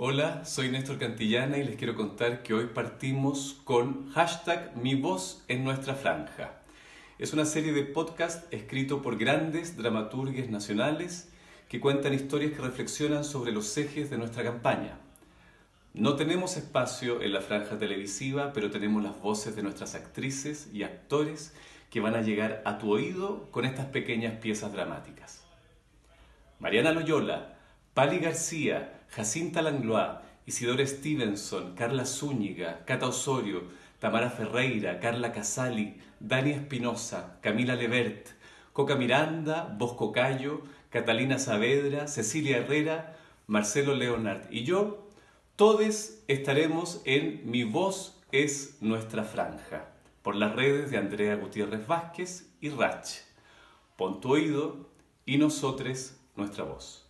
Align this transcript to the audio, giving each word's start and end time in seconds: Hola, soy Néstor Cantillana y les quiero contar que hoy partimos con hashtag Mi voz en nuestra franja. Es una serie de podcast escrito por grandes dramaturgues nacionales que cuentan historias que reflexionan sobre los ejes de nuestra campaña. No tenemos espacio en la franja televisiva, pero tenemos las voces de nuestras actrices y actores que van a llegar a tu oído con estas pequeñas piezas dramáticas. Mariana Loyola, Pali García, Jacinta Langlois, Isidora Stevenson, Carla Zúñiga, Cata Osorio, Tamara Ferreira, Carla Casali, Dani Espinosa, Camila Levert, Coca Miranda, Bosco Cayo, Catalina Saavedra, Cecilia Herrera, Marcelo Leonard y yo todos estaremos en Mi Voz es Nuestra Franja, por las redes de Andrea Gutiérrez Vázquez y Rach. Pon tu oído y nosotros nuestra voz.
Hola, 0.00 0.44
soy 0.44 0.70
Néstor 0.70 0.96
Cantillana 0.96 1.58
y 1.58 1.64
les 1.64 1.74
quiero 1.74 1.96
contar 1.96 2.44
que 2.44 2.54
hoy 2.54 2.66
partimos 2.66 3.60
con 3.64 4.08
hashtag 4.12 4.76
Mi 4.76 4.94
voz 4.94 5.42
en 5.48 5.64
nuestra 5.64 5.96
franja. 5.96 6.60
Es 7.18 7.32
una 7.32 7.44
serie 7.44 7.72
de 7.72 7.82
podcast 7.82 8.46
escrito 8.54 9.02
por 9.02 9.18
grandes 9.18 9.76
dramaturgues 9.76 10.50
nacionales 10.50 11.32
que 11.68 11.80
cuentan 11.80 12.14
historias 12.14 12.52
que 12.52 12.62
reflexionan 12.62 13.24
sobre 13.24 13.50
los 13.50 13.76
ejes 13.76 14.08
de 14.08 14.18
nuestra 14.18 14.44
campaña. 14.44 15.00
No 15.94 16.14
tenemos 16.14 16.56
espacio 16.56 17.20
en 17.20 17.32
la 17.32 17.40
franja 17.40 17.76
televisiva, 17.76 18.52
pero 18.52 18.70
tenemos 18.70 19.02
las 19.02 19.20
voces 19.20 19.56
de 19.56 19.64
nuestras 19.64 19.96
actrices 19.96 20.68
y 20.72 20.84
actores 20.84 21.56
que 21.90 21.98
van 21.98 22.14
a 22.14 22.22
llegar 22.22 22.62
a 22.66 22.78
tu 22.78 22.92
oído 22.92 23.50
con 23.50 23.64
estas 23.64 23.86
pequeñas 23.86 24.34
piezas 24.34 24.72
dramáticas. 24.72 25.42
Mariana 26.60 26.92
Loyola, 26.92 27.57
Pali 27.98 28.20
García, 28.20 29.02
Jacinta 29.08 29.60
Langlois, 29.60 30.20
Isidora 30.46 30.86
Stevenson, 30.86 31.74
Carla 31.74 32.04
Zúñiga, 32.06 32.84
Cata 32.84 33.08
Osorio, 33.08 33.64
Tamara 33.98 34.30
Ferreira, 34.30 35.00
Carla 35.00 35.32
Casali, 35.32 36.00
Dani 36.20 36.52
Espinosa, 36.52 37.40
Camila 37.42 37.74
Levert, 37.74 38.28
Coca 38.72 38.94
Miranda, 38.94 39.74
Bosco 39.76 40.12
Cayo, 40.12 40.62
Catalina 40.90 41.40
Saavedra, 41.40 42.06
Cecilia 42.06 42.58
Herrera, 42.58 43.16
Marcelo 43.48 43.96
Leonard 43.96 44.46
y 44.48 44.62
yo 44.62 45.08
todos 45.56 46.20
estaremos 46.28 47.02
en 47.04 47.50
Mi 47.50 47.64
Voz 47.64 48.16
es 48.30 48.78
Nuestra 48.80 49.24
Franja, 49.24 49.88
por 50.22 50.36
las 50.36 50.54
redes 50.54 50.92
de 50.92 50.98
Andrea 50.98 51.34
Gutiérrez 51.34 51.84
Vázquez 51.88 52.48
y 52.60 52.68
Rach. 52.68 53.08
Pon 53.96 54.20
tu 54.20 54.34
oído 54.34 54.88
y 55.26 55.36
nosotros 55.36 56.14
nuestra 56.36 56.62
voz. 56.62 57.07